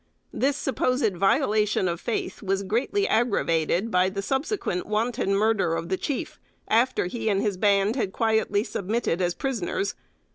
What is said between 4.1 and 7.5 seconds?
subsequent wanton murder of the chief, after he and